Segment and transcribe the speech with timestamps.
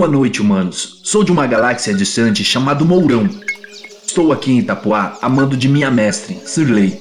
[0.00, 0.98] Boa noite, humanos.
[1.02, 3.28] Sou de uma galáxia distante chamada Mourão.
[4.06, 6.98] Estou aqui em Itapuá amando de minha mestre, Sirley.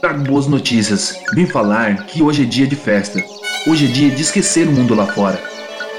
[0.00, 1.14] Trago boas notícias.
[1.34, 3.22] Vim falar que hoje é dia de festa.
[3.66, 5.38] Hoje é dia de esquecer o mundo lá fora.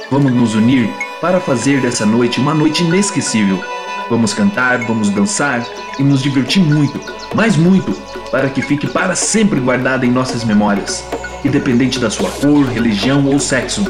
[0.10, 0.90] Vamos nos unir
[1.22, 3.64] para fazer dessa noite uma noite inesquecível.
[4.10, 5.64] Vamos cantar, vamos dançar
[6.00, 7.00] e nos divertir muito,
[7.36, 7.92] mas muito,
[8.32, 11.04] para que fique para sempre guardada em nossas memórias,
[11.46, 13.86] independente da sua cor, religião ou sexo.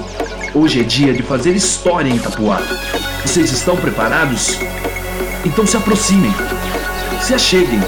[0.53, 2.59] Hoje é dia de fazer história em Itapuá.
[3.23, 4.57] Vocês estão preparados?
[5.45, 6.33] Então se aproximem,
[7.21, 7.79] se acheguem,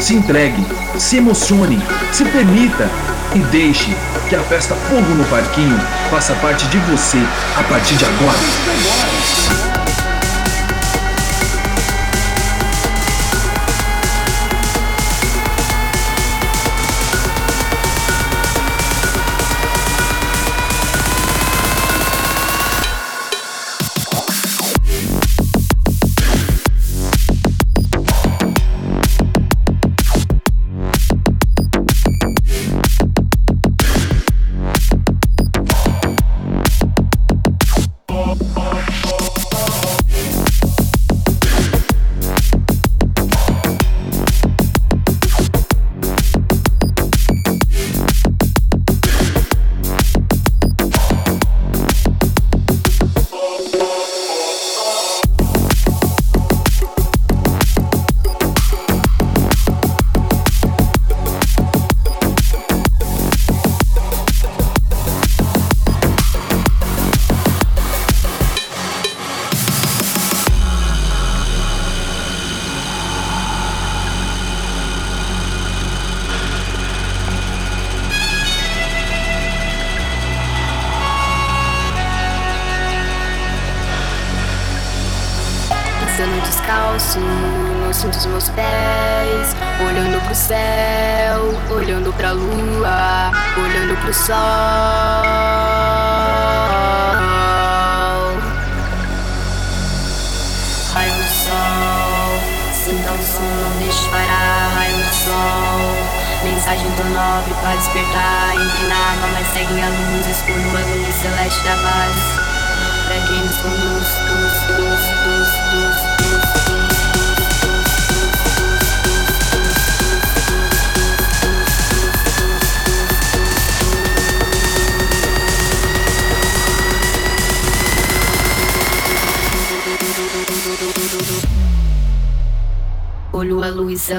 [0.00, 0.66] se entreguem,
[0.98, 1.80] se emocionem,
[2.12, 2.90] se permita
[3.34, 3.94] e deixe
[4.28, 5.78] que a festa Fogo no Parquinho
[6.10, 7.18] faça parte de você
[7.56, 9.17] a partir de agora.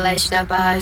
[0.10, 0.80] Fleisch dabei.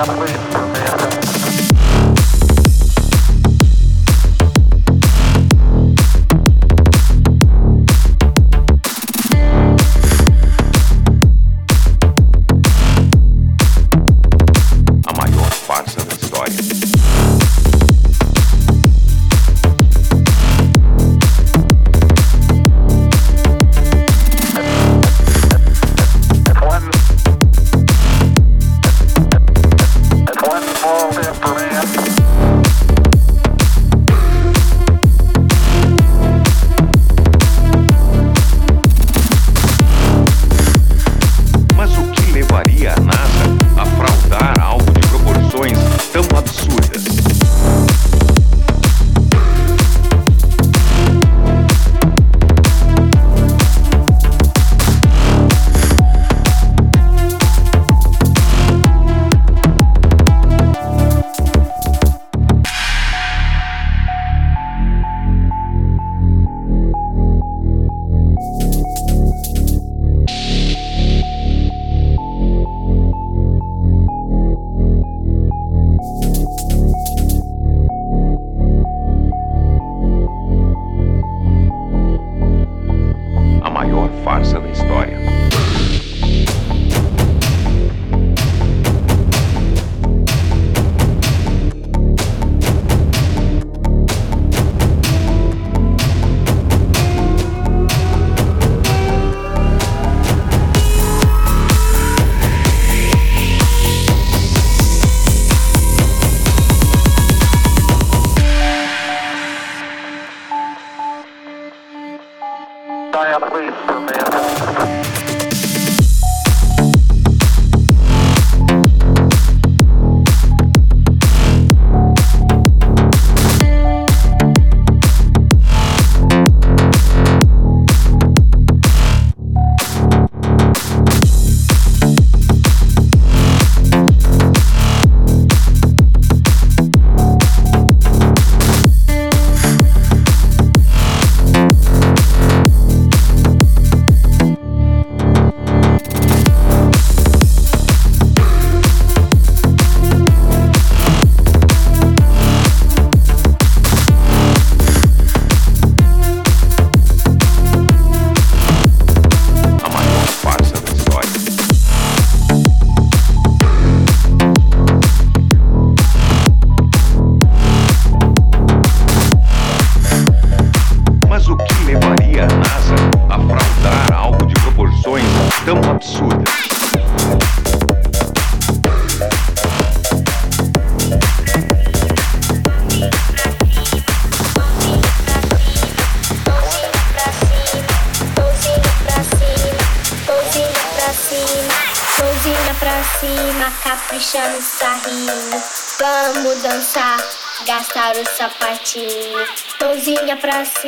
[0.00, 1.69] Obrigado por isso.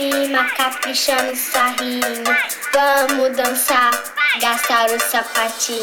[0.02, 2.24] Cima, caprichando, sarrinho.
[2.72, 3.90] Vamos dançar,
[4.40, 5.82] gastar o sapatinho.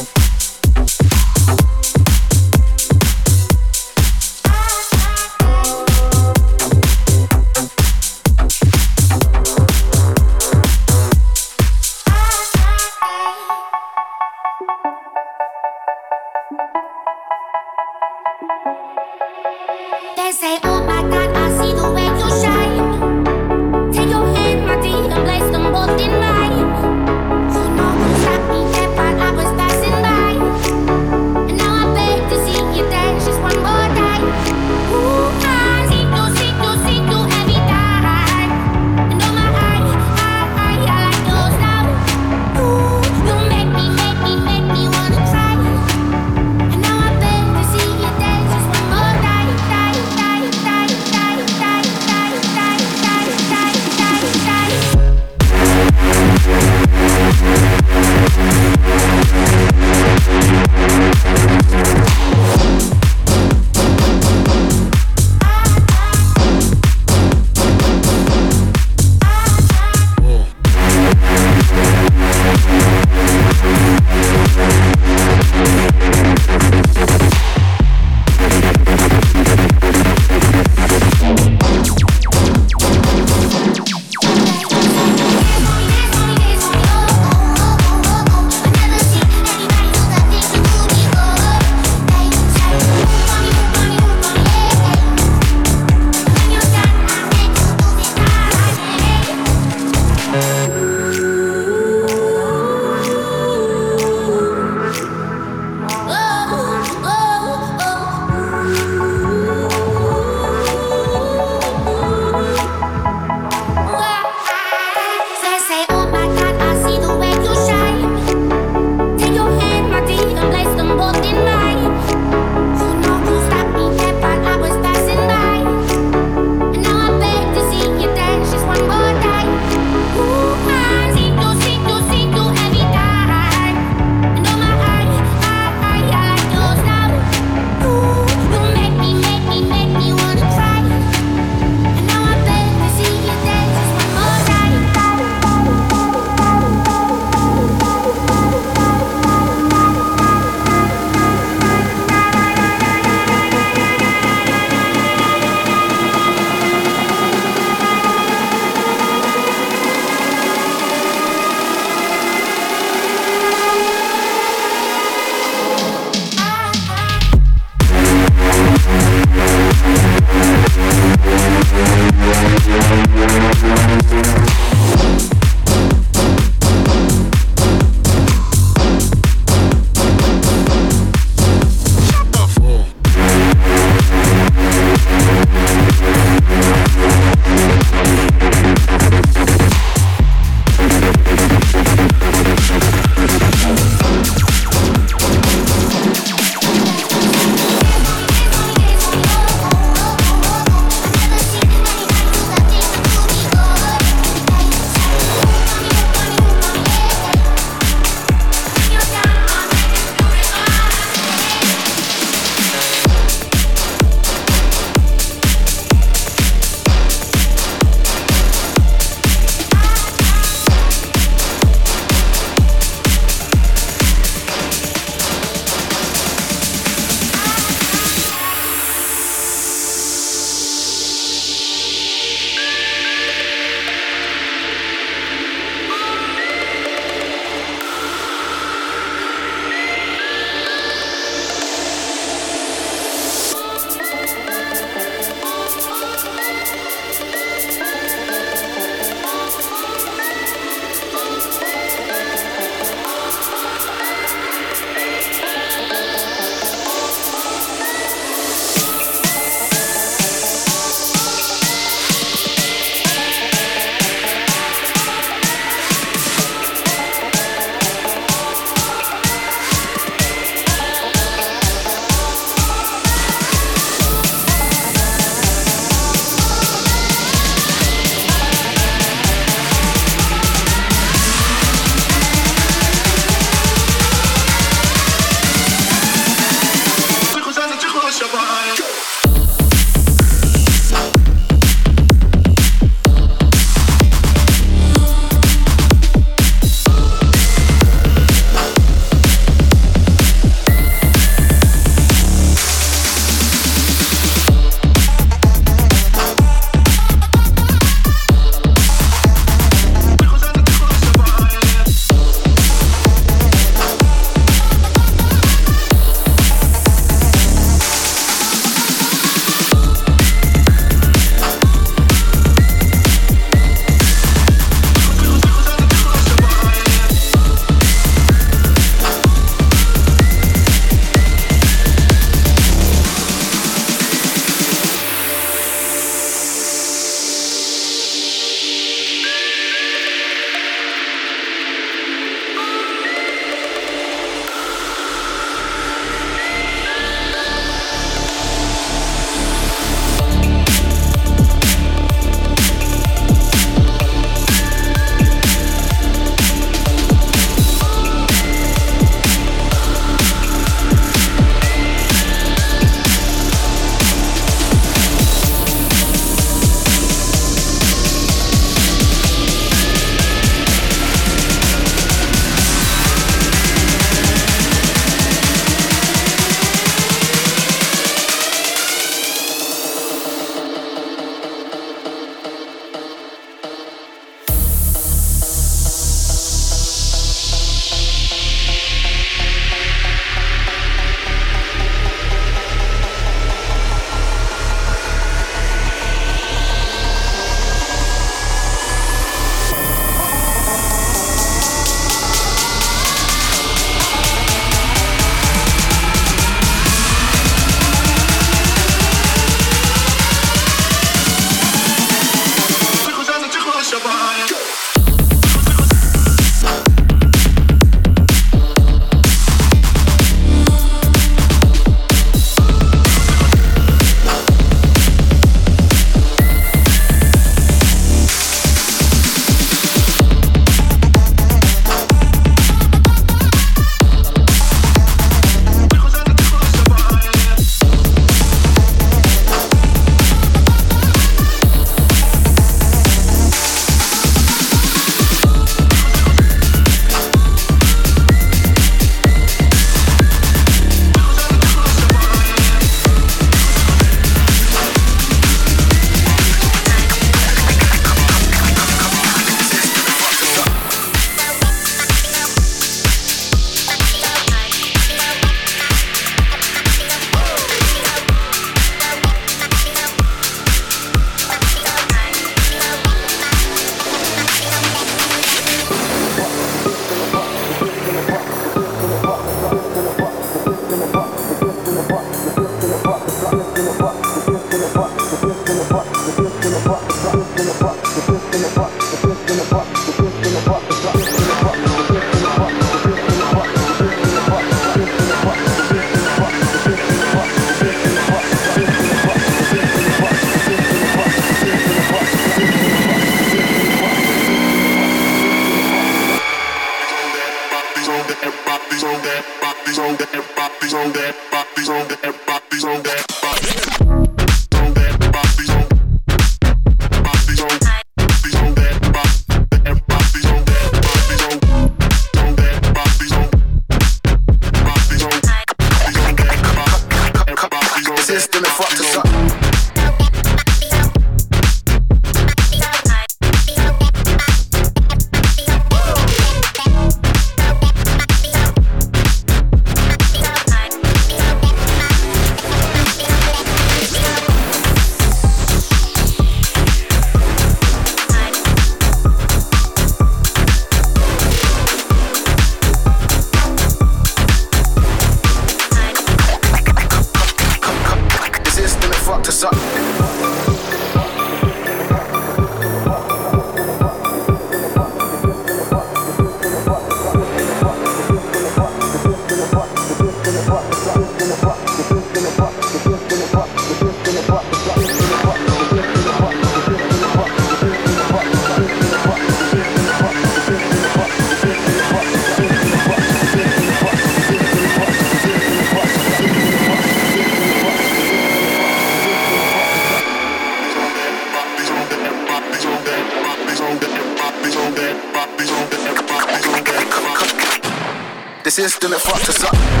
[598.81, 600.00] system that fucks us up.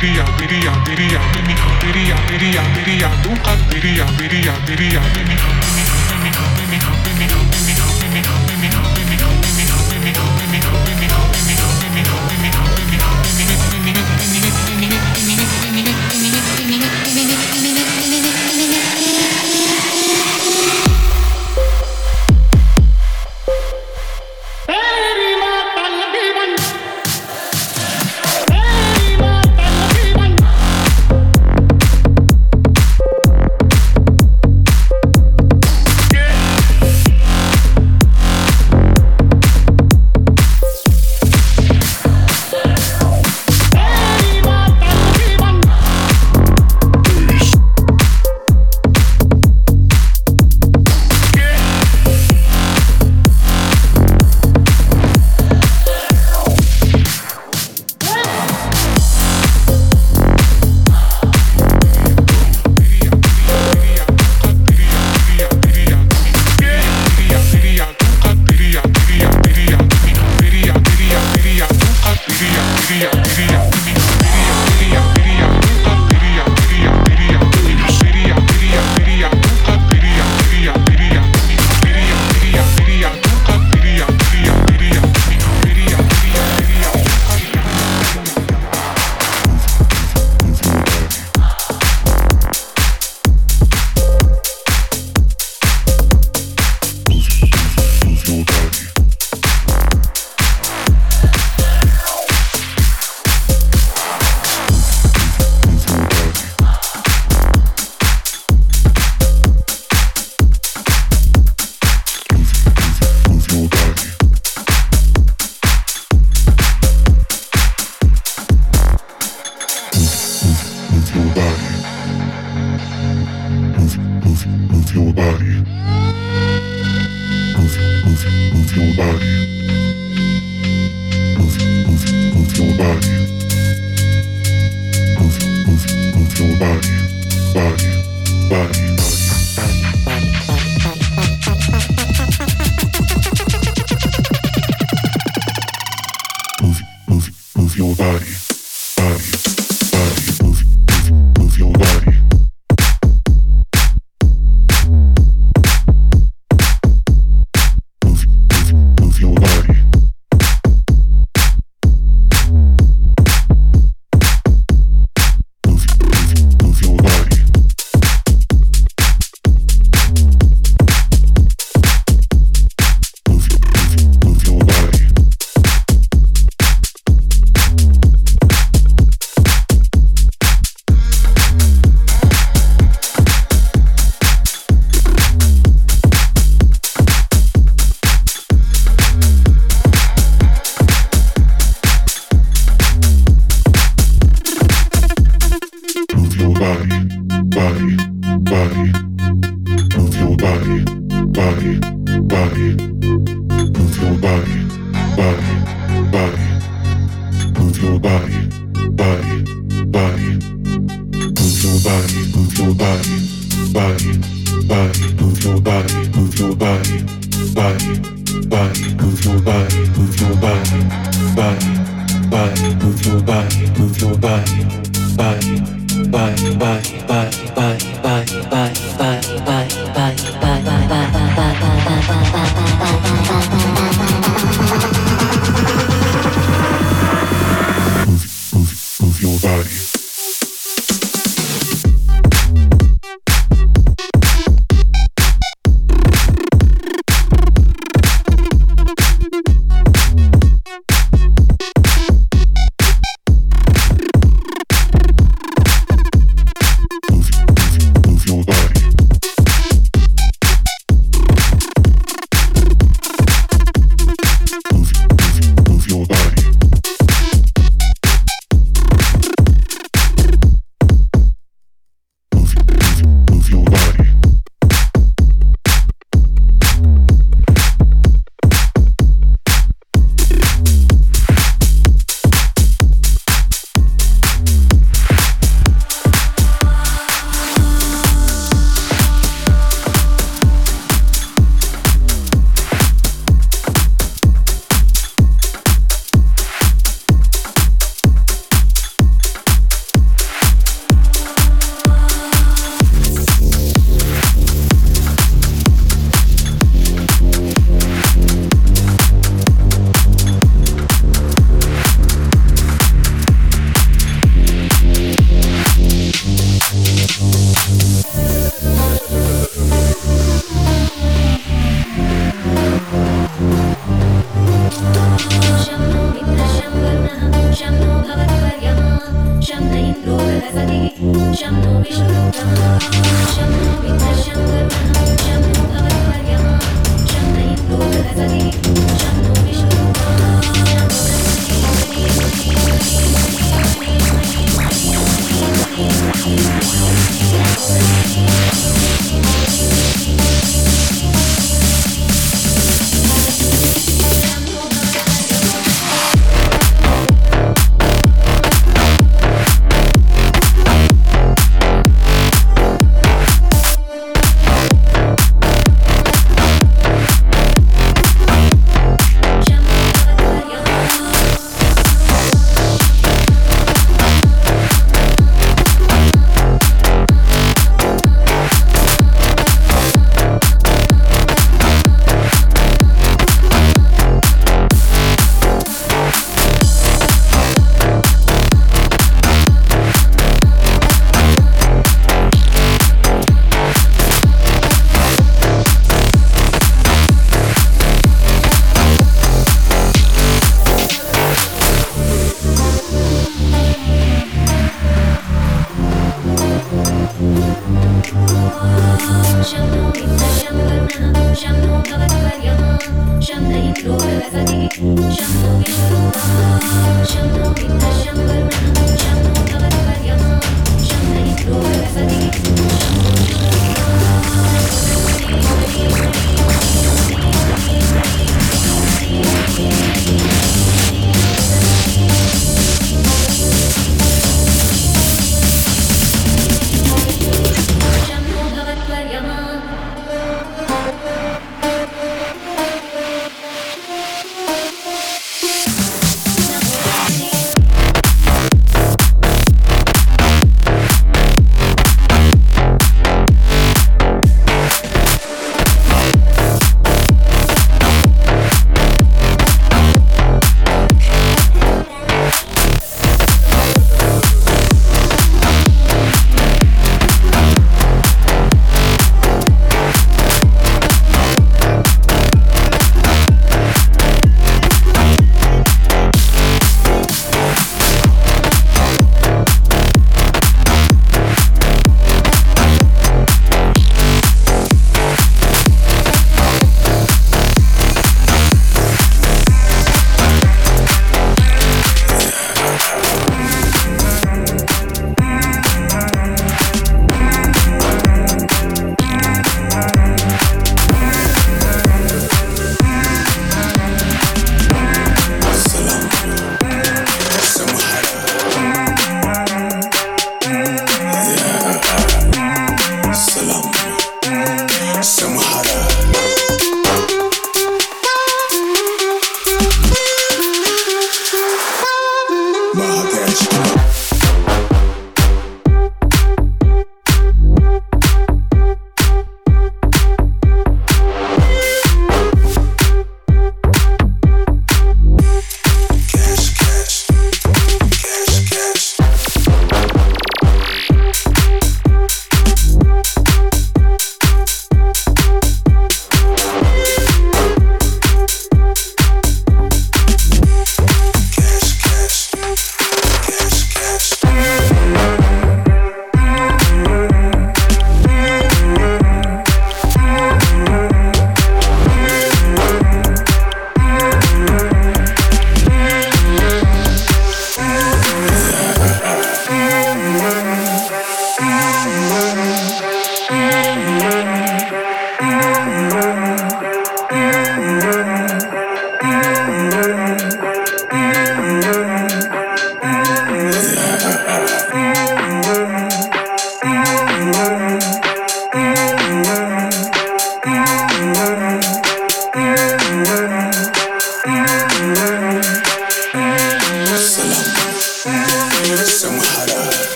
[0.00, 1.20] بيريا بيريا بيريا
[1.82, 6.17] بيريا بيريا بيريا بيريا بيريا بيريا بيريا بيريا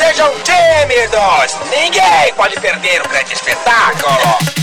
[0.00, 1.58] sejam tímidos.
[1.70, 4.59] Ninguém pode perder o grande espetáculo.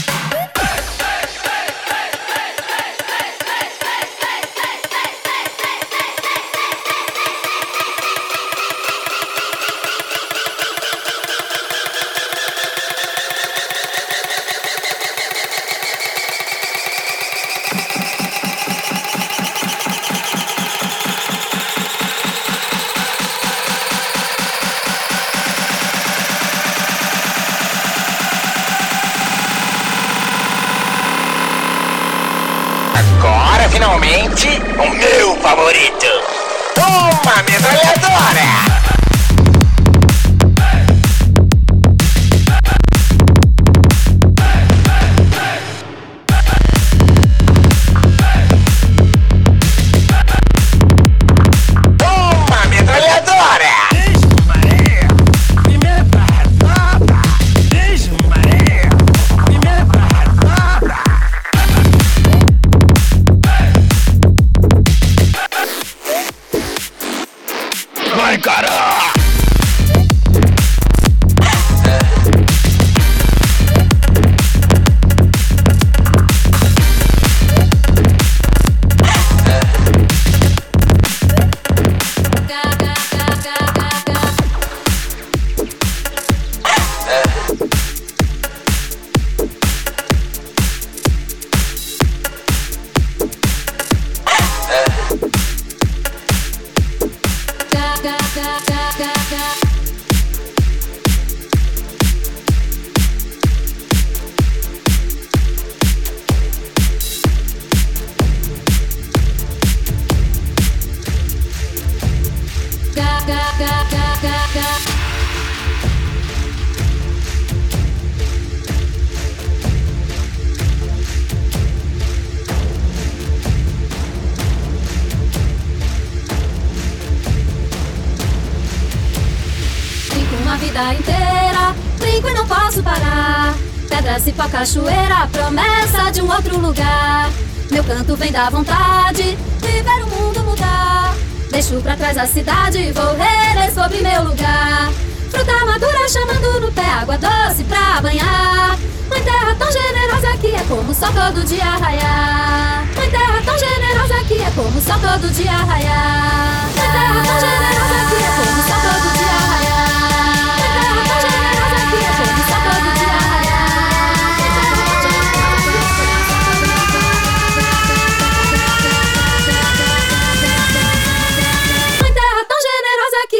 [134.38, 137.28] Cipó, cachoeira, promessa de um outro lugar.
[137.72, 141.16] Meu canto vem da vontade de ver o mundo mudar.
[141.50, 144.92] Deixo pra trás a cidade, vou reler sobre meu lugar.
[145.32, 148.78] Fruta madura chamando no pé, água doce pra banhar.
[149.10, 152.86] Mãe terra tão generosa que é como só todo dia raiar.
[152.96, 156.70] Mãe terra tão generosa que é como só todo dia raiar.
[156.78, 159.77] Mãe terra tão generosa que é como só todo dia raiar.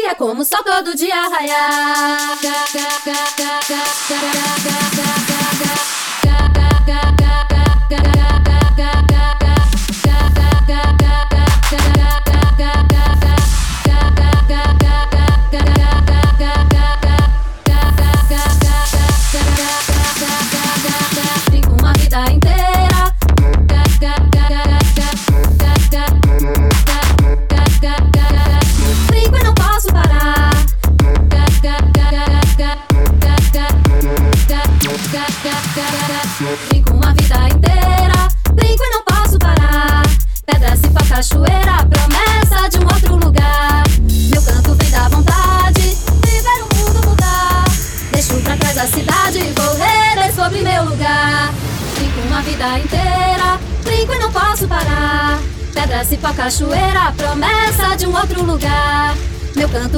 [0.08, 2.38] É como só todo dia raiar.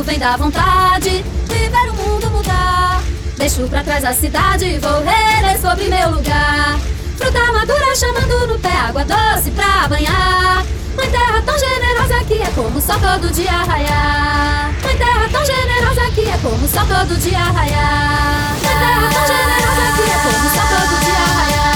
[0.03, 3.01] Vem da vontade de ver o mundo mudar.
[3.37, 6.79] Deixo pra trás a cidade, vou reler sobre meu lugar.
[7.17, 10.65] Fruta madura chamando no pé, água doce pra banhar.
[10.97, 14.73] Mãe terra tão generosa que é como só todo dia raiar.
[14.83, 18.57] Mãe terra tão generosa que é como só todo dia raiar.
[18.65, 21.70] Mãe terra tão generosa que é como só todo dia raiar.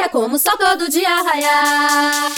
[0.00, 2.28] É como só todo dia raiar.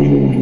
[0.00, 0.39] Amén.